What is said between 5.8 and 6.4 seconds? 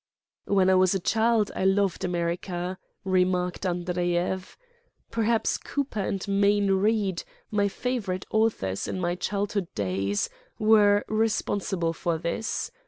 and